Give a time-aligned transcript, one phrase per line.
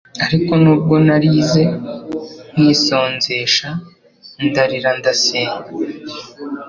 [0.25, 1.63] Ariko nubwo narize
[2.53, 3.69] nkisonzesha,
[4.47, 5.67] ndarira ndasenga,